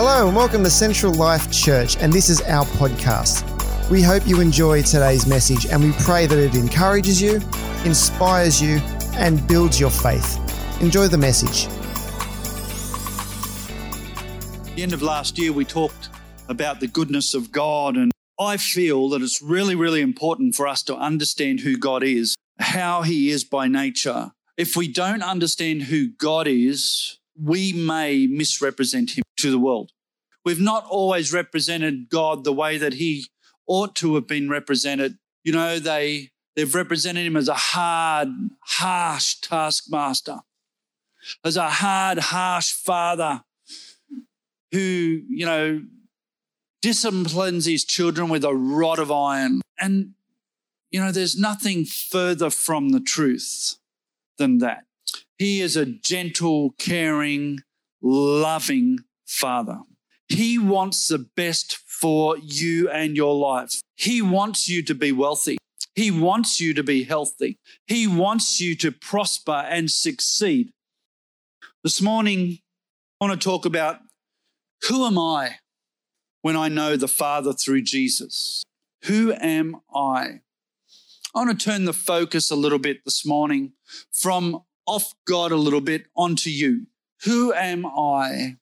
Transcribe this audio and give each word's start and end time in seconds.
Hello, 0.00 0.28
and 0.28 0.36
welcome 0.36 0.62
to 0.62 0.70
Central 0.70 1.12
Life 1.12 1.50
Church, 1.50 1.96
and 1.96 2.12
this 2.12 2.28
is 2.28 2.40
our 2.42 2.64
podcast. 2.64 3.42
We 3.90 4.00
hope 4.00 4.28
you 4.28 4.40
enjoy 4.40 4.82
today's 4.82 5.26
message, 5.26 5.66
and 5.66 5.82
we 5.82 5.90
pray 6.04 6.26
that 6.26 6.38
it 6.38 6.54
encourages 6.54 7.20
you, 7.20 7.40
inspires 7.84 8.62
you, 8.62 8.76
and 9.14 9.44
builds 9.48 9.80
your 9.80 9.90
faith. 9.90 10.38
Enjoy 10.80 11.08
the 11.08 11.18
message. 11.18 11.66
At 14.68 14.76
the 14.76 14.82
end 14.84 14.92
of 14.92 15.02
last 15.02 15.36
year, 15.36 15.52
we 15.52 15.64
talked 15.64 16.10
about 16.48 16.78
the 16.78 16.86
goodness 16.86 17.34
of 17.34 17.50
God. 17.50 17.96
And 17.96 18.12
I 18.38 18.56
feel 18.56 19.08
that 19.08 19.20
it's 19.20 19.42
really, 19.42 19.74
really 19.74 20.00
important 20.00 20.54
for 20.54 20.68
us 20.68 20.84
to 20.84 20.96
understand 20.96 21.58
who 21.58 21.76
God 21.76 22.04
is, 22.04 22.36
how 22.60 23.02
He 23.02 23.30
is 23.30 23.42
by 23.42 23.66
nature. 23.66 24.30
If 24.56 24.76
we 24.76 24.86
don't 24.86 25.24
understand 25.24 25.82
who 25.82 26.06
God 26.06 26.46
is, 26.46 27.17
we 27.42 27.72
may 27.72 28.26
misrepresent 28.26 29.16
Him 29.16 29.24
to 29.38 29.50
the 29.50 29.58
world. 29.58 29.92
We've 30.44 30.60
not 30.60 30.84
always 30.86 31.32
represented 31.32 32.08
God 32.08 32.44
the 32.44 32.52
way 32.52 32.78
that 32.78 32.94
He 32.94 33.26
ought 33.66 33.94
to 33.96 34.14
have 34.14 34.26
been 34.26 34.48
represented. 34.48 35.18
You 35.44 35.52
know, 35.52 35.78
they, 35.78 36.30
they've 36.56 36.74
represented 36.74 37.26
Him 37.26 37.36
as 37.36 37.48
a 37.48 37.54
hard, 37.54 38.28
harsh 38.60 39.36
taskmaster, 39.40 40.38
as 41.44 41.56
a 41.56 41.68
hard, 41.68 42.18
harsh 42.18 42.72
father 42.72 43.42
who, 44.72 45.22
you 45.28 45.46
know, 45.46 45.82
disciplines 46.82 47.64
his 47.64 47.84
children 47.84 48.28
with 48.28 48.44
a 48.44 48.54
rod 48.54 48.98
of 48.98 49.10
iron. 49.10 49.60
And, 49.78 50.14
you 50.90 51.00
know, 51.00 51.12
there's 51.12 51.38
nothing 51.38 51.84
further 51.84 52.50
from 52.50 52.90
the 52.90 53.00
truth 53.00 53.76
than 54.38 54.58
that. 54.58 54.84
He 55.38 55.60
is 55.60 55.76
a 55.76 55.86
gentle, 55.86 56.74
caring, 56.78 57.60
loving 58.02 58.98
father. 59.24 59.78
He 60.28 60.58
wants 60.58 61.08
the 61.08 61.18
best 61.18 61.76
for 61.76 62.36
you 62.38 62.90
and 62.90 63.16
your 63.16 63.34
life. 63.34 63.80
He 63.96 64.20
wants 64.20 64.68
you 64.68 64.82
to 64.82 64.94
be 64.94 65.12
wealthy. 65.12 65.56
He 65.94 66.10
wants 66.10 66.60
you 66.60 66.74
to 66.74 66.82
be 66.82 67.04
healthy. 67.04 67.58
He 67.86 68.06
wants 68.06 68.60
you 68.60 68.76
to 68.76 68.92
prosper 68.92 69.64
and 69.68 69.90
succeed. 69.90 70.72
This 71.82 72.02
morning, 72.02 72.58
I 73.20 73.26
want 73.26 73.40
to 73.40 73.44
talk 73.44 73.64
about 73.64 74.00
who 74.88 75.06
am 75.06 75.18
I 75.18 75.56
when 76.42 76.56
I 76.56 76.68
know 76.68 76.96
the 76.96 77.08
Father 77.08 77.52
through 77.52 77.82
Jesus? 77.82 78.64
Who 79.04 79.32
am 79.32 79.76
I? 79.94 80.40
I 81.34 81.44
want 81.44 81.58
to 81.58 81.64
turn 81.64 81.84
the 81.84 81.92
focus 81.92 82.50
a 82.50 82.56
little 82.56 82.78
bit 82.78 83.04
this 83.04 83.24
morning 83.24 83.72
from 84.12 84.62
off 84.88 85.14
God 85.26 85.52
a 85.52 85.56
little 85.56 85.80
bit 85.80 86.06
onto 86.16 86.50
you. 86.50 86.86
Who 87.24 87.52
am 87.52 87.84
I 87.86 88.56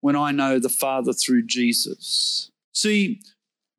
when 0.00 0.14
I 0.14 0.30
know 0.30 0.58
the 0.58 0.68
Father 0.68 1.12
through 1.12 1.46
Jesus? 1.46 2.50
See, 2.72 3.20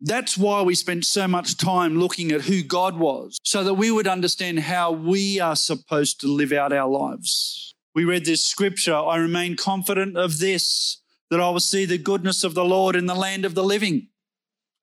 that's 0.01 0.37
why 0.37 0.61
we 0.61 0.75
spent 0.75 1.05
so 1.05 1.27
much 1.27 1.57
time 1.57 1.99
looking 1.99 2.31
at 2.31 2.41
who 2.41 2.63
God 2.63 2.97
was, 2.97 3.37
so 3.43 3.63
that 3.63 3.75
we 3.75 3.91
would 3.91 4.07
understand 4.07 4.59
how 4.59 4.91
we 4.91 5.39
are 5.39 5.55
supposed 5.55 6.19
to 6.21 6.27
live 6.27 6.51
out 6.51 6.73
our 6.73 6.89
lives. 6.89 7.75
We 7.95 8.05
read 8.05 8.25
this 8.25 8.45
scripture 8.45 8.95
I 8.95 9.17
remain 9.17 9.55
confident 9.55 10.17
of 10.17 10.39
this, 10.39 11.01
that 11.29 11.39
I 11.39 11.49
will 11.49 11.59
see 11.59 11.85
the 11.85 11.97
goodness 11.97 12.43
of 12.43 12.53
the 12.53 12.65
Lord 12.65 12.95
in 12.95 13.05
the 13.05 13.15
land 13.15 13.43
of 13.45 13.55
the 13.55 13.63
living. 13.63 14.09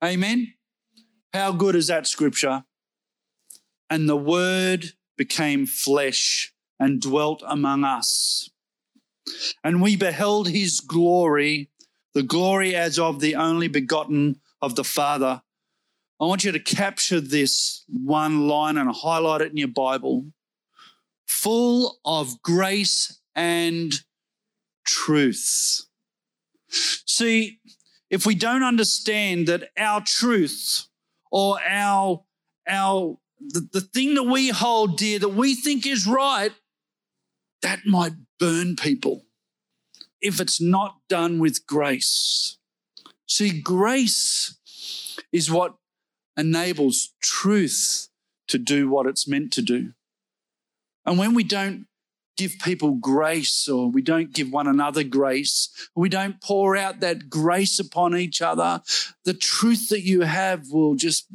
Amen. 0.03 0.53
How 1.33 1.51
good 1.51 1.75
is 1.75 1.87
that 1.87 2.07
scripture? 2.07 2.65
And 3.89 4.09
the 4.09 4.17
word 4.17 4.93
became 5.17 5.65
flesh 5.65 6.53
and 6.79 7.01
dwelt 7.01 7.43
among 7.45 7.83
us. 7.83 8.49
And 9.63 9.81
we 9.81 9.95
beheld 9.95 10.49
his 10.49 10.79
glory, 10.79 11.69
the 12.13 12.23
glory 12.23 12.75
as 12.75 12.99
of 12.99 13.19
the 13.19 13.35
only 13.35 13.67
begotten 13.67 14.39
of 14.61 14.75
the 14.75 14.83
Father. 14.83 15.41
I 16.19 16.25
want 16.25 16.43
you 16.43 16.51
to 16.51 16.59
capture 16.59 17.19
this 17.19 17.83
one 17.87 18.47
line 18.47 18.77
and 18.77 18.89
highlight 18.93 19.41
it 19.41 19.51
in 19.51 19.57
your 19.57 19.67
Bible. 19.67 20.25
Full 21.27 21.99
of 22.05 22.41
grace 22.41 23.19
and 23.35 23.93
truth. 24.85 25.85
See, 26.69 27.59
if 28.09 28.25
we 28.25 28.35
don't 28.35 28.63
understand 28.63 29.47
that 29.47 29.69
our 29.77 30.01
truth 30.01 30.87
or 31.31 31.59
our, 31.67 32.23
our 32.67 33.17
the, 33.39 33.67
the 33.73 33.81
thing 33.81 34.15
that 34.15 34.23
we 34.23 34.49
hold 34.49 34.97
dear 34.97 35.19
that 35.19 35.29
we 35.29 35.55
think 35.55 35.85
is 35.85 36.07
right, 36.07 36.51
that 37.65 37.79
might 37.83 38.13
burn 38.39 38.75
people 38.75 39.25
if 40.21 40.39
it's 40.39 40.61
not 40.61 40.97
done 41.09 41.39
with 41.39 41.65
grace. 41.65 42.59
See, 43.27 43.59
grace 43.59 44.55
is 45.31 45.49
what 45.49 45.73
enables 46.37 47.15
truth 47.23 48.09
to 48.49 48.59
do 48.59 48.87
what 48.87 49.07
it's 49.07 49.27
meant 49.27 49.51
to 49.53 49.63
do. 49.63 49.93
And 51.07 51.17
when 51.17 51.33
we 51.33 51.43
don't 51.43 51.87
give 52.37 52.53
people 52.63 52.91
grace 52.91 53.67
or 53.67 53.89
we 53.89 54.03
don't 54.03 54.31
give 54.31 54.51
one 54.51 54.67
another 54.67 55.03
grace, 55.03 55.89
we 55.95 56.07
don't 56.07 56.39
pour 56.41 56.77
out 56.77 56.99
that 56.99 57.31
grace 57.31 57.79
upon 57.79 58.15
each 58.15 58.43
other, 58.43 58.83
the 59.23 59.33
truth 59.33 59.89
that 59.89 60.03
you 60.03 60.21
have 60.21 60.69
will 60.69 60.93
just, 60.93 61.25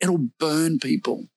it'll 0.00 0.30
burn 0.40 0.80
people. 0.80 1.28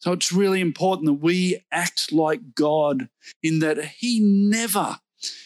So 0.00 0.12
it's 0.12 0.32
really 0.32 0.60
important 0.60 1.06
that 1.06 1.24
we 1.24 1.64
act 1.70 2.10
like 2.10 2.54
God 2.54 3.08
in 3.42 3.60
that 3.60 3.84
He 3.84 4.20
never, 4.20 4.98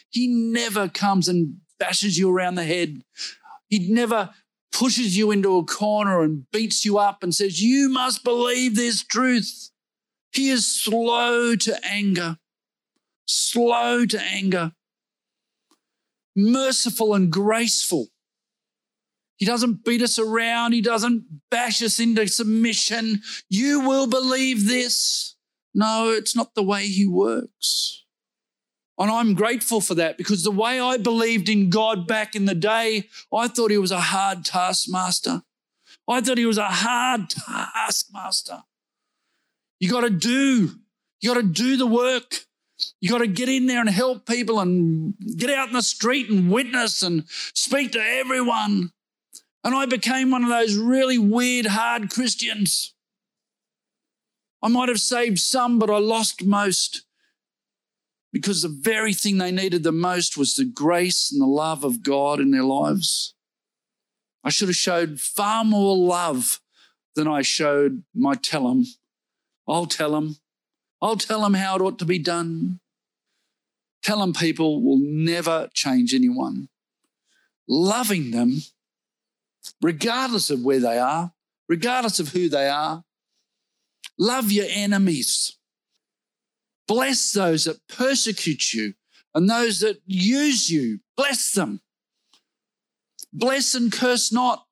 He 0.08 0.28
never 0.28 0.88
comes 0.88 1.28
and 1.28 1.56
bashes 1.78 2.16
you 2.16 2.30
around 2.30 2.54
the 2.54 2.64
head. 2.64 3.02
He 3.68 3.92
never 3.92 4.30
pushes 4.72 5.16
you 5.16 5.30
into 5.30 5.56
a 5.56 5.64
corner 5.64 6.22
and 6.22 6.50
beats 6.50 6.84
you 6.84 6.98
up 6.98 7.22
and 7.22 7.34
says, 7.34 7.62
You 7.62 7.88
must 7.88 8.24
believe 8.24 8.76
this 8.76 9.04
truth. 9.04 9.70
He 10.32 10.50
is 10.50 10.66
slow 10.66 11.54
to 11.56 11.78
anger, 11.84 12.38
slow 13.26 14.04
to 14.06 14.20
anger, 14.20 14.72
merciful 16.34 17.14
and 17.14 17.30
graceful. 17.30 18.08
He 19.36 19.46
doesn't 19.46 19.84
beat 19.84 20.02
us 20.02 20.18
around. 20.18 20.72
He 20.72 20.80
doesn't 20.80 21.24
bash 21.50 21.82
us 21.82 21.98
into 21.98 22.26
submission. 22.28 23.22
You 23.48 23.80
will 23.80 24.06
believe 24.06 24.66
this. 24.66 25.36
No, 25.74 26.10
it's 26.10 26.36
not 26.36 26.54
the 26.54 26.62
way 26.62 26.86
he 26.86 27.06
works. 27.06 28.04
And 28.96 29.10
I'm 29.10 29.34
grateful 29.34 29.80
for 29.80 29.96
that 29.96 30.16
because 30.16 30.44
the 30.44 30.52
way 30.52 30.78
I 30.78 30.98
believed 30.98 31.48
in 31.48 31.68
God 31.68 32.06
back 32.06 32.36
in 32.36 32.44
the 32.44 32.54
day, 32.54 33.08
I 33.32 33.48
thought 33.48 33.72
he 33.72 33.78
was 33.78 33.90
a 33.90 34.00
hard 34.00 34.44
taskmaster. 34.44 35.42
I 36.08 36.20
thought 36.20 36.38
he 36.38 36.46
was 36.46 36.58
a 36.58 36.68
hard 36.68 37.30
taskmaster. 37.30 38.62
You 39.80 39.90
got 39.90 40.02
to 40.02 40.10
do. 40.10 40.70
You 41.20 41.34
got 41.34 41.40
to 41.40 41.46
do 41.46 41.76
the 41.76 41.86
work. 41.86 42.44
You 43.00 43.10
got 43.10 43.18
to 43.18 43.26
get 43.26 43.48
in 43.48 43.66
there 43.66 43.80
and 43.80 43.88
help 43.88 44.26
people 44.26 44.60
and 44.60 45.14
get 45.36 45.50
out 45.50 45.68
in 45.68 45.74
the 45.74 45.82
street 45.82 46.30
and 46.30 46.50
witness 46.50 47.02
and 47.02 47.24
speak 47.28 47.92
to 47.92 48.00
everyone. 48.00 48.90
And 49.64 49.74
I 49.74 49.86
became 49.86 50.30
one 50.30 50.44
of 50.44 50.50
those 50.50 50.76
really 50.76 51.18
weird, 51.18 51.66
hard 51.66 52.10
Christians. 52.10 52.94
I 54.62 54.68
might 54.68 54.88
have 54.88 55.00
saved 55.00 55.38
some, 55.38 55.78
but 55.78 55.90
I 55.90 55.98
lost 55.98 56.44
most 56.44 57.04
because 58.32 58.62
the 58.62 58.68
very 58.68 59.14
thing 59.14 59.38
they 59.38 59.52
needed 59.52 59.82
the 59.82 59.92
most 59.92 60.36
was 60.36 60.54
the 60.54 60.64
grace 60.64 61.32
and 61.32 61.40
the 61.40 61.46
love 61.46 61.84
of 61.84 62.02
God 62.02 62.40
in 62.40 62.50
their 62.50 62.64
lives. 62.64 63.34
I 64.42 64.50
should 64.50 64.68
have 64.68 64.76
showed 64.76 65.20
far 65.20 65.64
more 65.64 65.96
love 65.96 66.60
than 67.16 67.26
I 67.26 67.42
showed 67.42 68.02
my 68.14 68.34
tell 68.34 68.68
'em 68.68 68.84
I'll 69.66 69.86
tell 69.86 70.12
them. 70.12 70.36
I'll 71.00 71.16
tell 71.16 71.42
them 71.42 71.54
how 71.54 71.76
it 71.76 71.82
ought 71.82 71.98
to 71.98 72.04
be 72.04 72.18
done. 72.18 72.80
Tell 74.02 74.20
them 74.20 74.32
people 74.32 74.82
will 74.82 74.98
never 74.98 75.70
change 75.72 76.14
anyone. 76.14 76.68
Loving 77.66 78.30
them, 78.30 78.62
regardless 79.84 80.48
of 80.48 80.64
where 80.64 80.80
they 80.80 80.98
are, 80.98 81.30
regardless 81.68 82.18
of 82.18 82.30
who 82.30 82.48
they 82.48 82.70
are. 82.70 83.04
Love 84.18 84.50
your 84.50 84.64
enemies. 84.70 85.58
Bless 86.88 87.32
those 87.32 87.64
that 87.64 87.86
persecute 87.86 88.72
you 88.72 88.94
and 89.34 89.46
those 89.46 89.80
that 89.80 90.00
use 90.06 90.70
you. 90.70 91.00
Bless 91.18 91.52
them. 91.52 91.82
Bless 93.30 93.74
and 93.74 93.92
curse 93.92 94.32
not. 94.32 94.64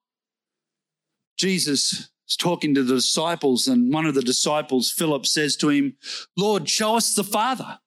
Jesus 1.37 2.08
is 2.26 2.37
talking 2.38 2.75
to 2.75 2.82
the 2.82 2.94
disciples, 2.94 3.69
and 3.69 3.93
one 3.93 4.06
of 4.06 4.15
the 4.15 4.23
disciples, 4.23 4.91
Philip, 4.91 5.26
says 5.26 5.56
to 5.56 5.69
him, 5.69 5.94
Lord, 6.38 6.70
show 6.70 6.97
us 6.97 7.15
the 7.15 7.25
Father. 7.25 7.81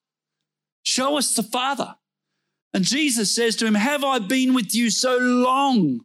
Show 0.84 1.18
us 1.18 1.34
the 1.34 1.44
Father. 1.44 1.96
And 2.72 2.84
Jesus 2.84 3.34
says 3.34 3.56
to 3.56 3.66
him, 3.66 3.74
Have 3.74 4.04
I 4.04 4.20
been 4.20 4.54
with 4.54 4.76
you 4.76 4.92
so 4.92 5.18
long? 5.18 6.02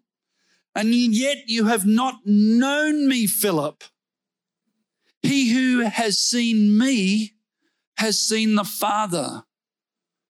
And 0.74 0.94
yet 0.94 1.44
you 1.46 1.66
have 1.66 1.86
not 1.86 2.20
known 2.24 3.08
me, 3.08 3.26
Philip. 3.26 3.84
He 5.22 5.52
who 5.52 5.80
has 5.80 6.18
seen 6.18 6.78
me 6.78 7.32
has 7.96 8.18
seen 8.18 8.54
the 8.54 8.64
Father. 8.64 9.44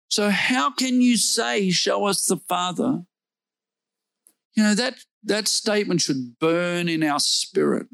So, 0.09 0.31
how 0.31 0.71
can 0.71 1.01
you 1.01 1.17
say, 1.17 1.71
Show 1.71 2.07
us 2.07 2.27
the 2.27 2.37
Father? 2.37 3.03
You 4.55 4.65
know, 4.65 4.75
that, 4.75 4.97
that 5.23 5.47
statement 5.47 6.01
should 6.01 6.39
burn 6.41 6.89
in 6.89 7.05
our 7.05 7.21
spirit. 7.21 7.87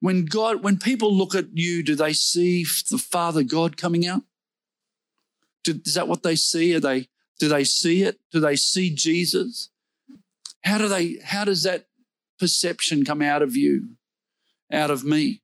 When 0.00 0.26
God, 0.26 0.62
when 0.62 0.76
people 0.76 1.16
look 1.16 1.34
at 1.34 1.46
you, 1.56 1.82
do 1.82 1.94
they 1.94 2.12
see 2.12 2.66
the 2.90 2.98
Father 2.98 3.42
God 3.42 3.78
coming 3.78 4.06
out? 4.06 4.22
Do, 5.62 5.80
is 5.86 5.94
that 5.94 6.08
what 6.08 6.22
they 6.22 6.36
see? 6.36 6.74
Are 6.74 6.80
they, 6.80 7.08
do 7.38 7.48
they 7.48 7.64
see 7.64 8.02
it? 8.02 8.20
Do 8.30 8.38
they 8.38 8.56
see 8.56 8.94
Jesus? 8.94 9.70
How 10.64 10.78
do 10.78 10.88
they, 10.88 11.18
how 11.22 11.44
does 11.44 11.62
that 11.64 11.86
perception 12.38 13.04
come 13.04 13.22
out 13.22 13.42
of 13.42 13.54
you, 13.54 13.96
out 14.72 14.90
of 14.90 15.04
me? 15.04 15.42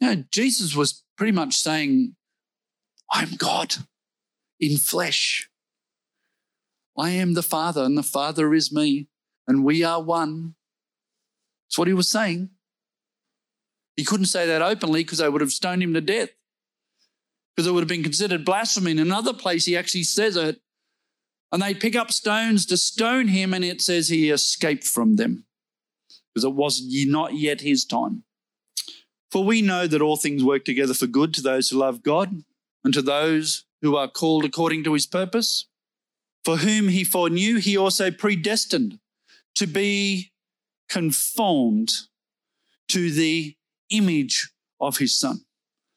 You 0.00 0.08
know, 0.08 0.24
Jesus 0.32 0.74
was 0.74 1.04
pretty 1.16 1.32
much 1.32 1.54
saying, 1.54 2.16
I'm 3.12 3.34
God 3.36 3.74
in 4.58 4.78
flesh. 4.78 5.50
I 6.96 7.10
am 7.10 7.34
the 7.34 7.42
Father, 7.42 7.82
and 7.84 7.96
the 7.98 8.02
Father 8.02 8.54
is 8.54 8.72
me, 8.72 9.08
and 9.46 9.64
we 9.64 9.84
are 9.84 10.02
one. 10.02 10.54
That's 11.66 11.78
what 11.78 11.88
he 11.88 11.94
was 11.94 12.10
saying. 12.10 12.50
He 13.96 14.04
couldn't 14.04 14.26
say 14.26 14.46
that 14.46 14.62
openly 14.62 15.04
because 15.04 15.18
they 15.18 15.28
would 15.28 15.40
have 15.42 15.52
stoned 15.52 15.82
him 15.82 15.92
to 15.94 16.00
death, 16.00 16.30
because 17.54 17.66
it 17.66 17.72
would 17.72 17.82
have 17.82 17.88
been 17.88 18.02
considered 18.02 18.44
blasphemy. 18.44 18.92
In 18.92 18.98
another 18.98 19.34
place, 19.34 19.66
he 19.66 19.76
actually 19.76 20.04
says 20.04 20.36
it, 20.36 20.60
and 21.52 21.60
they 21.60 21.74
pick 21.74 21.96
up 21.96 22.12
stones 22.12 22.66
to 22.66 22.76
stone 22.76 23.28
him, 23.28 23.52
and 23.52 23.64
it 23.64 23.80
says 23.80 24.08
he 24.08 24.30
escaped 24.30 24.84
from 24.84 25.16
them 25.16 25.44
because 26.32 26.44
it 26.44 26.54
was 26.54 26.82
not 27.06 27.34
yet 27.34 27.60
his 27.60 27.84
time. 27.84 28.24
For 29.30 29.44
we 29.44 29.62
know 29.62 29.86
that 29.86 30.02
all 30.02 30.16
things 30.16 30.44
work 30.44 30.64
together 30.64 30.94
for 30.94 31.06
good 31.06 31.34
to 31.34 31.42
those 31.42 31.70
who 31.70 31.78
love 31.78 32.02
God 32.02 32.44
and 32.84 32.94
to 32.94 33.02
those 33.02 33.64
who 33.82 33.96
are 33.96 34.08
called 34.08 34.44
according 34.44 34.84
to 34.84 34.92
his 34.92 35.06
purpose. 35.06 35.66
For 36.44 36.58
whom 36.58 36.88
he 36.88 37.04
foreknew, 37.04 37.58
he 37.58 37.76
also 37.76 38.10
predestined 38.10 38.98
to 39.56 39.66
be 39.66 40.32
conformed 40.88 41.90
to 42.88 43.10
the 43.10 43.56
image 43.90 44.50
of 44.80 44.98
his 44.98 45.18
son, 45.18 45.44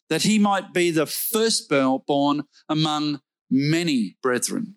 that 0.09 0.23
he 0.23 0.37
might 0.37 0.73
be 0.73 0.91
the 0.91 1.05
firstborn 1.05 2.43
among 2.67 3.21
many 3.49 4.17
brethren. 4.21 4.75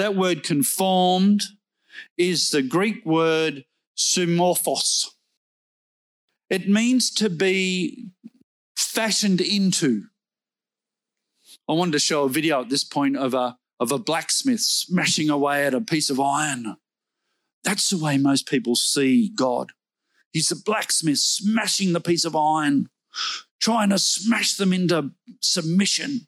That 0.00 0.16
word 0.16 0.42
conformed 0.42 1.42
is 2.16 2.52
the 2.52 2.62
Greek 2.62 3.04
word 3.04 3.66
sumorphos. 3.94 5.08
It 6.48 6.66
means 6.66 7.10
to 7.16 7.28
be 7.28 8.08
fashioned 8.74 9.42
into. 9.42 10.04
I 11.68 11.74
wanted 11.74 11.92
to 11.92 11.98
show 11.98 12.24
a 12.24 12.30
video 12.30 12.62
at 12.62 12.70
this 12.70 12.82
point 12.82 13.18
of 13.18 13.34
a, 13.34 13.58
of 13.78 13.92
a 13.92 13.98
blacksmith 13.98 14.60
smashing 14.60 15.28
away 15.28 15.66
at 15.66 15.74
a 15.74 15.82
piece 15.82 16.08
of 16.08 16.18
iron. 16.18 16.78
That's 17.62 17.90
the 17.90 18.02
way 18.02 18.16
most 18.16 18.48
people 18.48 18.76
see 18.76 19.28
God. 19.28 19.72
He's 20.32 20.50
a 20.50 20.56
blacksmith 20.56 21.18
smashing 21.18 21.92
the 21.92 22.00
piece 22.00 22.24
of 22.24 22.34
iron, 22.34 22.88
trying 23.60 23.90
to 23.90 23.98
smash 23.98 24.54
them 24.54 24.72
into 24.72 25.10
submission. 25.42 26.26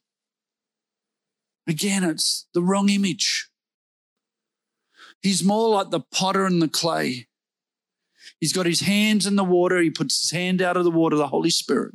Again, 1.66 2.04
it's 2.04 2.46
the 2.52 2.62
wrong 2.62 2.90
image. 2.90 3.48
He's 5.22 5.44
more 5.44 5.68
like 5.68 5.90
the 5.90 6.00
potter 6.00 6.44
and 6.44 6.60
the 6.60 6.68
clay. 6.68 7.28
He's 8.40 8.52
got 8.52 8.66
his 8.66 8.80
hands 8.80 9.24
in 9.24 9.36
the 9.36 9.44
water. 9.44 9.80
He 9.80 9.90
puts 9.90 10.20
his 10.20 10.30
hand 10.32 10.60
out 10.60 10.76
of 10.76 10.84
the 10.84 10.90
water, 10.90 11.16
the 11.16 11.28
Holy 11.28 11.50
Spirit, 11.50 11.94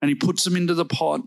and 0.00 0.08
he 0.08 0.14
puts 0.14 0.44
them 0.44 0.56
into 0.56 0.74
the 0.74 0.84
pot 0.84 1.22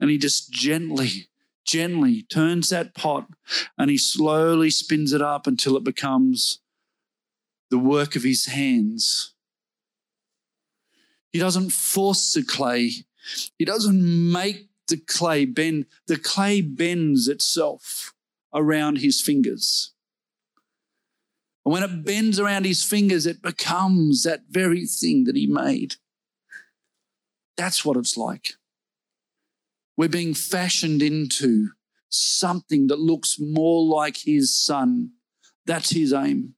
and 0.00 0.10
he 0.10 0.18
just 0.18 0.50
gently, 0.50 1.28
gently 1.64 2.22
turns 2.22 2.70
that 2.70 2.94
pot 2.94 3.28
and 3.76 3.90
he 3.90 3.98
slowly 3.98 4.70
spins 4.70 5.12
it 5.12 5.22
up 5.22 5.46
until 5.46 5.76
it 5.76 5.84
becomes 5.84 6.60
the 7.70 7.78
work 7.78 8.16
of 8.16 8.24
his 8.24 8.46
hands. 8.46 9.34
He 11.32 11.38
doesn't 11.38 11.70
force 11.70 12.32
the 12.32 12.42
clay. 12.42 12.90
He 13.58 13.64
doesn't 13.64 14.32
make 14.32 14.68
the 14.88 14.96
clay 14.96 15.44
bend. 15.44 15.86
The 16.06 16.16
clay 16.16 16.60
bends 16.60 17.28
itself 17.28 18.14
around 18.52 18.98
his 18.98 19.20
fingers. 19.20 19.92
And 21.68 21.72
when 21.74 21.82
it 21.82 22.02
bends 22.02 22.40
around 22.40 22.64
his 22.64 22.82
fingers, 22.82 23.26
it 23.26 23.42
becomes 23.42 24.22
that 24.22 24.44
very 24.48 24.86
thing 24.86 25.24
that 25.24 25.36
he 25.36 25.46
made. 25.46 25.96
That's 27.58 27.84
what 27.84 27.98
it's 27.98 28.16
like. 28.16 28.54
We're 29.94 30.08
being 30.08 30.32
fashioned 30.32 31.02
into 31.02 31.72
something 32.08 32.86
that 32.86 32.98
looks 32.98 33.36
more 33.38 33.84
like 33.84 34.16
his 34.24 34.56
son. 34.56 35.10
That's 35.66 35.90
his 35.90 36.10
aim. 36.10 36.54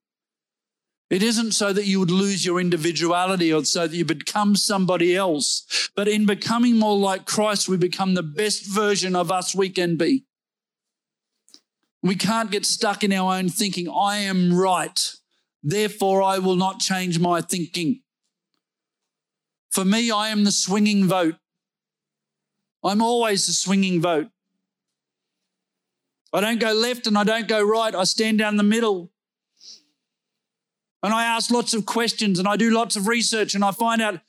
It 1.10 1.24
isn't 1.24 1.54
so 1.54 1.72
that 1.72 1.86
you 1.86 1.98
would 1.98 2.12
lose 2.12 2.46
your 2.46 2.60
individuality 2.60 3.52
or 3.52 3.64
so 3.64 3.88
that 3.88 3.96
you 3.96 4.04
become 4.04 4.54
somebody 4.54 5.16
else. 5.16 5.90
But 5.96 6.06
in 6.06 6.24
becoming 6.24 6.78
more 6.78 6.96
like 6.96 7.26
Christ, 7.26 7.68
we 7.68 7.76
become 7.76 8.14
the 8.14 8.22
best 8.22 8.64
version 8.64 9.16
of 9.16 9.32
us 9.32 9.56
we 9.56 9.70
can 9.70 9.96
be. 9.96 10.24
We 12.02 12.14
can't 12.17 12.50
get 12.50 12.64
stuck 12.64 13.05
in 13.05 13.12
our 13.12 13.37
own 13.37 13.49
thinking. 13.49 13.88
I 13.88 14.19
am 14.19 14.55
right. 14.55 15.14
Therefore, 15.62 16.23
I 16.23 16.38
will 16.38 16.56
not 16.56 16.81
change 16.81 17.19
my 17.19 17.41
thinking. 17.41 18.00
For 19.70 19.85
me, 19.85 20.11
I 20.11 20.29
am 20.29 20.44
the 20.44 20.52
swinging 20.52 21.06
vote. 21.06 21.37
I'm 22.82 23.02
always 23.02 23.47
the 23.47 23.52
swinging 23.52 24.00
vote. 24.00 24.29
I 26.32 26.41
don't 26.41 26.61
go 26.61 26.73
left 26.73 27.06
and 27.06 27.19
I 27.19 27.25
don't 27.25 27.49
go 27.49 27.62
right. 27.62 27.94
I 27.94 28.05
stand 28.05 28.38
down 28.38 28.56
the 28.56 28.62
middle. 28.62 29.11
And 31.03 31.12
I 31.12 31.25
ask 31.25 31.50
lots 31.50 31.75
of 31.75 31.87
questions 31.87 32.38
and 32.38 32.46
I 32.46 32.56
do 32.56 32.70
lots 32.70 32.96
of 32.96 33.08
research 33.08 33.55
and 33.55 33.64
I 33.64 33.73
find 33.73 34.00
out 34.00 34.20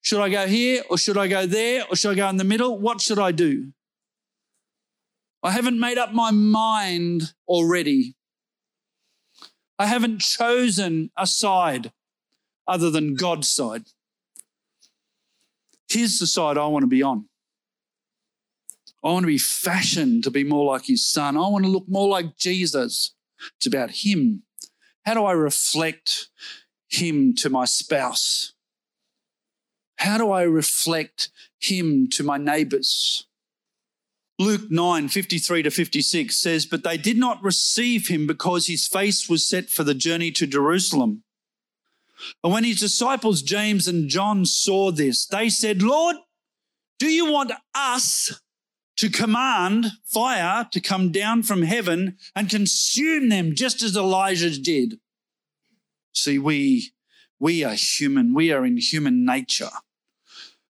should 0.00 0.20
I 0.20 0.28
go 0.28 0.46
here 0.46 0.82
or 0.90 0.98
should 0.98 1.16
I 1.16 1.28
go 1.28 1.46
there 1.46 1.84
or 1.88 1.96
should 1.96 2.12
I 2.12 2.14
go 2.14 2.28
in 2.28 2.36
the 2.36 2.44
middle? 2.44 2.78
What 2.78 3.00
should 3.00 3.18
I 3.18 3.32
do? 3.32 3.72
I 5.42 5.50
haven't 5.50 5.80
made 5.80 5.98
up 5.98 6.12
my 6.12 6.30
mind 6.30 7.34
already. 7.48 8.14
I 9.78 9.86
haven't 9.86 10.20
chosen 10.20 11.10
a 11.16 11.26
side 11.26 11.92
other 12.68 12.90
than 12.90 13.14
God's 13.14 13.50
side. 13.50 13.84
Here's 15.88 16.18
the 16.18 16.26
side 16.26 16.56
I 16.56 16.66
want 16.66 16.84
to 16.84 16.88
be 16.88 17.02
on. 17.02 17.26
I 19.04 19.08
want 19.08 19.24
to 19.24 19.28
be 19.28 19.38
fashioned 19.38 20.22
to 20.24 20.30
be 20.30 20.44
more 20.44 20.72
like 20.72 20.86
his 20.86 21.04
son. 21.04 21.36
I 21.36 21.40
want 21.48 21.64
to 21.64 21.70
look 21.70 21.88
more 21.88 22.08
like 22.08 22.36
Jesus. 22.36 23.14
It's 23.56 23.66
about 23.66 23.90
him. 23.90 24.44
How 25.04 25.14
do 25.14 25.24
I 25.24 25.32
reflect 25.32 26.28
him 26.88 27.34
to 27.36 27.50
my 27.50 27.64
spouse? 27.64 28.52
How 29.96 30.18
do 30.18 30.30
I 30.30 30.42
reflect 30.42 31.30
him 31.58 32.08
to 32.10 32.22
my 32.22 32.38
neighbors? 32.38 33.26
Luke 34.38 34.70
9, 34.70 35.08
53 35.08 35.62
to 35.62 35.70
56 35.70 36.36
says, 36.36 36.66
But 36.66 36.84
they 36.84 36.96
did 36.96 37.18
not 37.18 37.42
receive 37.42 38.08
him 38.08 38.26
because 38.26 38.66
his 38.66 38.86
face 38.86 39.28
was 39.28 39.46
set 39.46 39.68
for 39.68 39.84
the 39.84 39.94
journey 39.94 40.30
to 40.32 40.46
Jerusalem. 40.46 41.22
And 42.42 42.52
when 42.52 42.64
his 42.64 42.80
disciples, 42.80 43.42
James 43.42 43.86
and 43.88 44.08
John, 44.08 44.44
saw 44.46 44.90
this, 44.90 45.26
they 45.26 45.48
said, 45.48 45.82
Lord, 45.82 46.16
do 46.98 47.08
you 47.08 47.30
want 47.30 47.52
us 47.74 48.40
to 48.96 49.10
command 49.10 49.86
fire 50.04 50.68
to 50.70 50.80
come 50.80 51.10
down 51.10 51.42
from 51.42 51.62
heaven 51.62 52.16
and 52.36 52.48
consume 52.48 53.28
them 53.28 53.54
just 53.54 53.82
as 53.82 53.96
Elijah 53.96 54.56
did? 54.58 55.00
See, 56.14 56.38
we, 56.38 56.92
we 57.40 57.64
are 57.64 57.74
human. 57.74 58.34
We 58.34 58.52
are 58.52 58.64
in 58.64 58.76
human 58.76 59.24
nature. 59.24 59.70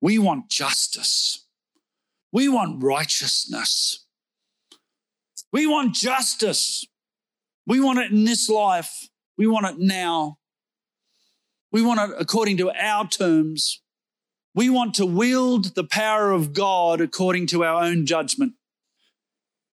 We 0.02 0.18
want 0.18 0.50
justice. 0.50 1.45
We 2.36 2.50
want 2.50 2.84
righteousness. 2.84 4.06
We 5.54 5.65
want 5.68 5.96
justice. 5.96 6.86
We 7.65 7.80
want 7.80 8.00
it 8.00 8.12
in 8.12 8.25
this 8.25 8.50
life. 8.50 9.08
We 9.38 9.48
want 9.48 9.68
it 9.68 9.80
now. 9.80 10.39
We 11.72 11.82
want 11.82 12.01
it 12.01 12.18
according 12.20 12.58
to 12.58 12.72
our 12.72 13.08
terms. 13.08 13.82
We 14.54 14.70
want 14.70 14.96
to 14.96 15.06
wield 15.06 15.75
the 15.75 15.86
power 15.86 16.34
of 16.34 16.51
God 16.51 17.00
according 17.00 17.48
to 17.48 17.63
our 17.63 17.82
own 17.82 18.06
judgment. 18.06 18.56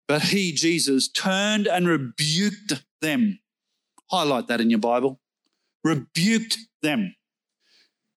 But 0.06 0.22
he, 0.22 0.52
Jesus, 0.52 1.08
turned 1.08 1.66
and 1.66 1.88
rebuked 1.88 2.84
them. 3.00 3.40
Highlight 4.08 4.46
that 4.46 4.60
in 4.60 4.70
your 4.70 4.78
Bible. 4.78 5.18
Rebuked 5.82 6.58
them. 6.80 7.16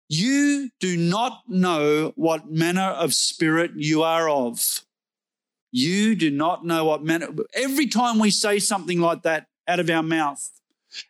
You 0.07 0.69
do 0.79 0.97
not 0.97 1.43
know 1.47 2.13
what 2.15 2.51
manner 2.51 2.81
of 2.81 3.13
spirit 3.13 3.71
you 3.75 4.03
are 4.03 4.29
of. 4.29 4.81
You 5.71 6.15
do 6.15 6.29
not 6.29 6.65
know 6.65 6.85
what 6.85 7.03
manner. 7.03 7.29
Every 7.53 7.88
time 7.88 8.19
we 8.19 8.31
say 8.31 8.59
something 8.59 9.00
like 9.00 9.24
that 9.24 9.47
out 9.67 9.79
of 9.79 9.89
our 9.89 10.03
mouth, 10.03 10.50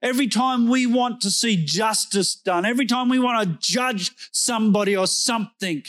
every 0.02 0.28
time 0.28 0.70
we 0.70 0.86
want 0.86 1.22
to 1.22 1.30
see 1.30 1.64
justice 1.64 2.36
done, 2.36 2.66
every 2.66 2.86
time 2.86 3.10
we 3.10 3.20
want 3.20 3.44
to 3.44 3.58
judge 3.60 4.12
somebody 4.32 4.96
or 4.96 5.08
something, 5.08 5.84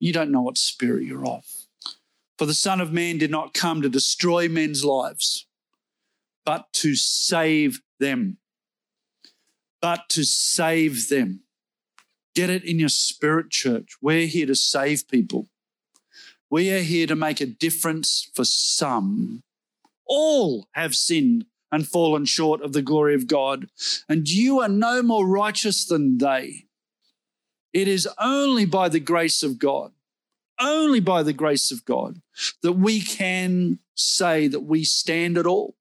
you 0.00 0.12
don't 0.12 0.30
know 0.30 0.42
what 0.42 0.58
spirit 0.58 1.04
you're 1.04 1.26
of. 1.26 1.44
For 2.36 2.46
the 2.46 2.54
Son 2.54 2.80
of 2.80 2.92
Man 2.92 3.16
did 3.16 3.30
not 3.30 3.54
come 3.54 3.80
to 3.80 3.88
destroy 3.88 4.48
men's 4.48 4.84
lives, 4.84 5.46
but 6.44 6.72
to 6.74 6.94
save 6.94 7.80
them. 8.00 8.38
But 9.80 10.08
to 10.10 10.24
save 10.24 11.08
them. 11.08 11.43
Get 12.34 12.50
it 12.50 12.64
in 12.64 12.78
your 12.78 12.88
spirit, 12.88 13.50
church. 13.50 13.96
We're 14.02 14.26
here 14.26 14.46
to 14.46 14.56
save 14.56 15.08
people. 15.08 15.48
We 16.50 16.72
are 16.72 16.82
here 16.82 17.06
to 17.06 17.16
make 17.16 17.40
a 17.40 17.46
difference 17.46 18.30
for 18.34 18.44
some. 18.44 19.42
All 20.06 20.68
have 20.72 20.94
sinned 20.94 21.46
and 21.70 21.86
fallen 21.86 22.24
short 22.24 22.62
of 22.62 22.72
the 22.72 22.82
glory 22.82 23.14
of 23.14 23.26
God, 23.26 23.68
and 24.08 24.28
you 24.28 24.60
are 24.60 24.68
no 24.68 25.02
more 25.02 25.26
righteous 25.26 25.84
than 25.84 26.18
they. 26.18 26.66
It 27.72 27.88
is 27.88 28.08
only 28.20 28.64
by 28.64 28.88
the 28.88 29.00
grace 29.00 29.42
of 29.42 29.58
God, 29.58 29.92
only 30.60 31.00
by 31.00 31.22
the 31.24 31.32
grace 31.32 31.72
of 31.72 31.84
God, 31.84 32.20
that 32.62 32.74
we 32.74 33.00
can 33.00 33.80
say 33.94 34.46
that 34.46 34.60
we 34.60 34.84
stand 34.84 35.36
at 35.36 35.46
all. 35.46 35.74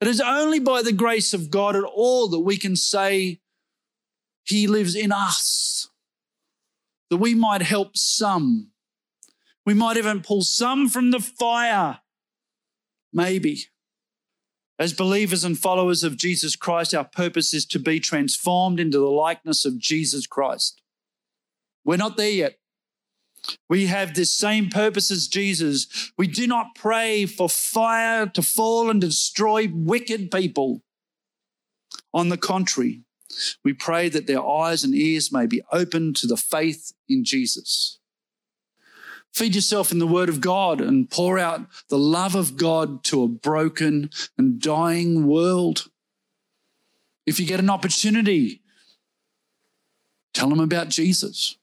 It 0.00 0.08
is 0.08 0.20
only 0.20 0.58
by 0.58 0.82
the 0.82 0.92
grace 0.92 1.34
of 1.34 1.50
God 1.50 1.76
at 1.76 1.84
all 1.84 2.28
that 2.28 2.40
we 2.40 2.56
can 2.56 2.76
say 2.76 3.40
He 4.50 4.66
lives 4.66 4.94
in 4.94 5.10
us, 5.10 5.90
that 7.08 7.16
we 7.16 7.34
might 7.34 7.62
help 7.62 7.96
some. 7.96 8.70
We 9.66 9.74
might 9.74 9.96
even 9.96 10.20
pull 10.20 10.42
some 10.42 10.88
from 10.88 11.10
the 11.10 11.20
fire, 11.20 12.00
maybe. 13.12 13.64
As 14.78 14.94
believers 14.94 15.44
and 15.44 15.58
followers 15.58 16.02
of 16.02 16.16
Jesus 16.16 16.56
Christ, 16.56 16.94
our 16.94 17.04
purpose 17.04 17.52
is 17.52 17.66
to 17.66 17.78
be 17.78 18.00
transformed 18.00 18.80
into 18.80 18.98
the 18.98 19.10
likeness 19.10 19.64
of 19.64 19.78
Jesus 19.78 20.26
Christ. 20.26 20.80
We're 21.84 21.96
not 21.96 22.16
there 22.16 22.30
yet. 22.30 22.58
We 23.68 23.86
have 23.86 24.14
this 24.14 24.32
same 24.32 24.68
purpose 24.68 25.10
as 25.10 25.28
Jesus. 25.28 26.12
We 26.16 26.26
do 26.26 26.46
not 26.46 26.74
pray 26.74 27.26
for 27.26 27.48
fire 27.48 28.26
to 28.26 28.42
fall 28.42 28.90
and 28.90 29.00
destroy 29.00 29.68
wicked 29.72 30.30
people. 30.30 30.82
On 32.12 32.28
the 32.28 32.36
contrary, 32.36 33.02
we 33.64 33.72
pray 33.72 34.08
that 34.08 34.26
their 34.26 34.44
eyes 34.44 34.84
and 34.84 34.94
ears 34.94 35.32
may 35.32 35.46
be 35.46 35.62
opened 35.72 36.16
to 36.16 36.26
the 36.26 36.36
faith 36.36 36.92
in 37.08 37.24
Jesus. 37.24 37.98
Feed 39.32 39.54
yourself 39.54 39.92
in 39.92 39.98
the 39.98 40.06
Word 40.06 40.28
of 40.28 40.40
God 40.40 40.80
and 40.80 41.08
pour 41.08 41.38
out 41.38 41.66
the 41.88 41.98
love 41.98 42.34
of 42.34 42.56
God 42.56 43.04
to 43.04 43.22
a 43.22 43.28
broken 43.28 44.10
and 44.36 44.60
dying 44.60 45.26
world. 45.26 45.88
If 47.26 47.38
you 47.38 47.46
get 47.46 47.60
an 47.60 47.70
opportunity, 47.70 48.60
tell 50.34 50.48
them 50.48 50.60
about 50.60 50.88
Jesus. 50.88 51.56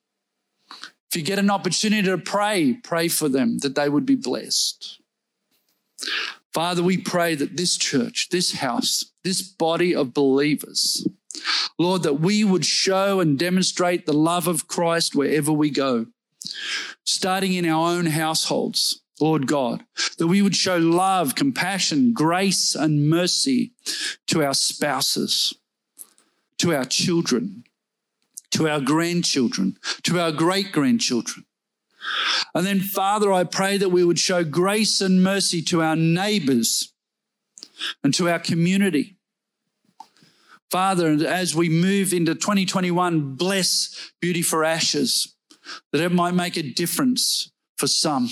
If 1.09 1.17
you 1.17 1.23
get 1.23 1.39
an 1.39 1.49
opportunity 1.49 2.07
to 2.07 2.17
pray, 2.17 2.73
pray 2.83 3.07
for 3.07 3.27
them 3.27 3.59
that 3.59 3.75
they 3.75 3.89
would 3.89 4.05
be 4.05 4.15
blessed. 4.15 4.99
Father, 6.53 6.81
we 6.81 6.97
pray 6.97 7.35
that 7.35 7.57
this 7.57 7.77
church, 7.77 8.29
this 8.29 8.53
house, 8.53 9.11
this 9.23 9.41
body 9.41 9.93
of 9.93 10.13
believers, 10.13 11.07
Lord, 11.79 12.03
that 12.03 12.19
we 12.19 12.43
would 12.43 12.65
show 12.65 13.19
and 13.19 13.37
demonstrate 13.37 14.05
the 14.05 14.13
love 14.13 14.47
of 14.47 14.67
Christ 14.67 15.15
wherever 15.15 15.51
we 15.51 15.69
go 15.69 16.07
starting 17.03 17.53
in 17.53 17.65
our 17.65 17.91
own 17.91 18.05
households, 18.05 19.01
Lord 19.19 19.47
God, 19.47 19.83
that 20.17 20.27
we 20.27 20.41
would 20.41 20.55
show 20.55 20.77
love, 20.77 21.35
compassion, 21.35 22.13
grace, 22.13 22.75
and 22.75 23.09
mercy 23.09 23.71
to 24.27 24.43
our 24.43 24.53
spouses, 24.53 25.53
to 26.59 26.75
our 26.75 26.85
children, 26.85 27.63
to 28.51 28.67
our 28.67 28.79
grandchildren, 28.79 29.77
to 30.03 30.19
our 30.19 30.31
great 30.31 30.71
grandchildren. 30.71 31.45
And 32.53 32.65
then, 32.65 32.79
Father, 32.79 33.31
I 33.31 33.43
pray 33.43 33.77
that 33.77 33.89
we 33.89 34.03
would 34.03 34.19
show 34.19 34.43
grace 34.43 35.01
and 35.01 35.23
mercy 35.23 35.61
to 35.63 35.81
our 35.81 35.95
neighbors 35.95 36.93
and 38.03 38.13
to 38.13 38.29
our 38.29 38.39
community. 38.39 39.16
Father, 40.69 41.07
as 41.25 41.55
we 41.55 41.69
move 41.69 42.13
into 42.13 42.35
2021, 42.35 43.35
bless 43.35 44.11
Beauty 44.21 44.41
for 44.41 44.65
Ashes 44.65 45.35
that 45.91 46.01
it 46.01 46.11
might 46.11 46.33
make 46.33 46.57
a 46.57 46.63
difference 46.63 47.51
for 47.77 47.87
some, 47.87 48.29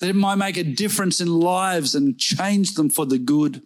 that 0.00 0.08
it 0.08 0.16
might 0.16 0.36
make 0.36 0.56
a 0.56 0.64
difference 0.64 1.20
in 1.20 1.28
lives 1.28 1.94
and 1.94 2.18
change 2.18 2.74
them 2.74 2.88
for 2.88 3.06
the 3.06 3.18
good. 3.18 3.62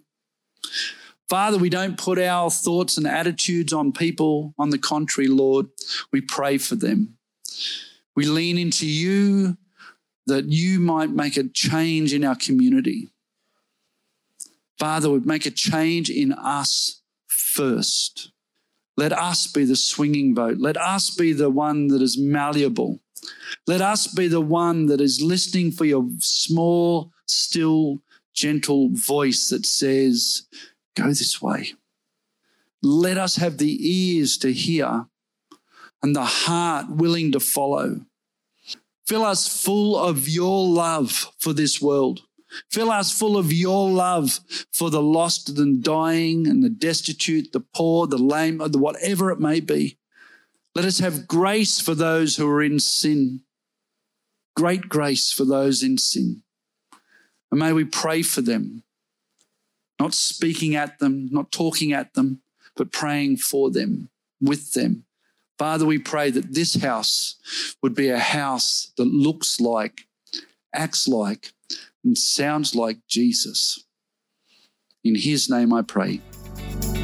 Father, 1.28 1.59
we 1.59 1.69
don't 1.69 1.99
put 1.99 2.19
our 2.19 2.50
thoughts 2.50 2.97
and 2.97 3.07
attitudes 3.07 3.73
on 3.73 3.93
people. 3.93 4.55
On 4.59 4.71
the 4.71 4.78
contrary, 4.78 5.28
Lord, 5.28 5.67
we 6.11 6.23
pray 6.23 6.57
for 6.57 6.75
them. 6.75 7.19
We 8.17 8.25
lean 8.25 8.59
into 8.59 8.87
you 8.87 9.59
that 10.26 10.47
you 10.47 10.81
might 10.81 11.11
make 11.11 11.37
a 11.37 11.45
change 11.45 12.12
in 12.14 12.25
our 12.25 12.35
community. 12.35 13.09
Father, 14.78 15.11
would 15.11 15.26
make 15.26 15.45
a 15.45 15.50
change 15.50 16.09
in 16.09 16.33
us 16.33 17.02
first. 17.59 18.31
Let 18.97 19.12
us 19.12 19.49
be 19.49 19.65
the 19.65 19.77
swinging 19.77 20.33
boat. 20.33 20.59
Let 20.59 20.77
us 20.77 21.11
be 21.11 21.33
the 21.33 21.50
one 21.50 21.88
that 21.88 22.00
is 22.00 22.17
malleable. 22.17 23.00
Let 23.67 23.81
us 23.81 24.07
be 24.07 24.29
the 24.29 24.41
one 24.41 24.87
that 24.87 25.00
is 25.00 25.21
listening 25.21 25.73
for 25.73 25.85
your 25.85 26.09
small, 26.21 27.11
still, 27.27 28.00
gentle 28.33 28.91
voice 28.93 29.49
that 29.49 29.67
says, 29.67 30.47
Go 30.97 31.09
this 31.09 31.43
way. 31.43 31.75
Let 32.81 33.19
us 33.19 33.37
have 33.37 33.59
the 33.59 33.77
ears 33.81 34.38
to 34.38 34.53
hear 34.53 35.07
and 36.00 36.15
the 36.15 36.25
heart 36.25 36.87
willing 36.88 37.33
to 37.33 37.41
follow. 37.41 38.03
Fill 39.05 39.25
us 39.25 39.49
full 39.49 39.97
of 39.97 40.29
your 40.29 40.65
love 40.69 41.33
for 41.38 41.53
this 41.53 41.83
world. 41.83 42.23
Fill 42.71 42.90
us 42.90 43.17
full 43.17 43.37
of 43.37 43.52
your 43.52 43.88
love 43.88 44.40
for 44.73 44.90
the 44.90 45.02
lost 45.02 45.59
and 45.59 45.83
dying 45.83 46.47
and 46.47 46.62
the 46.62 46.71
destitute, 46.71 47.52
the 47.52 47.61
poor, 47.61 48.07
the 48.07 48.19
lame, 48.19 48.59
the 48.59 48.78
whatever 48.78 49.31
it 49.31 49.40
may 49.40 49.61
be. 49.61 49.99
Let 50.75 50.85
us 50.85 50.99
have 50.99 51.26
grace 51.26 51.81
for 51.81 51.95
those 51.95 52.37
who 52.37 52.49
are 52.49 52.62
in 52.62 52.78
sin. 52.81 53.40
Great 54.57 54.88
grace 54.88 55.33
for 55.33 55.45
those 55.45 55.83
in 55.83 55.99
sin. 55.99 56.43
And 57.50 57.61
may 57.61 57.73
we 57.73 57.85
pray 57.85 58.23
for 58.23 58.43
them, 58.43 58.83
not 59.99 60.14
speaking 60.14 60.75
at 60.76 60.99
them, 60.99 61.28
not 61.33 61.50
talking 61.50 61.93
at 61.93 62.14
them, 62.14 62.43
but 62.76 62.93
praying 62.93 63.38
for 63.38 63.71
them, 63.71 64.11
with 64.40 64.73
them. 64.73 65.05
Father, 65.59 65.85
we 65.85 65.99
pray 65.99 66.31
that 66.31 66.55
this 66.55 66.76
house 66.76 67.37
would 67.83 67.95
be 67.95 68.09
a 68.09 68.19
house 68.19 68.93
that 68.97 69.07
looks 69.07 69.59
like, 69.61 70.02
acts 70.73 71.09
like, 71.09 71.52
and 72.05 72.17
sounds 72.17 72.75
like 72.75 72.99
Jesus. 73.09 73.85
In 75.05 75.14
his 75.14 75.49
name 75.49 75.73
I 75.73 75.83
pray. 75.83 76.21